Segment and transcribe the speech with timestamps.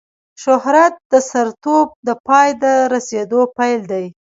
[0.43, 4.05] شهرت د سترتوب د پای ته رسېدلو پیل دی.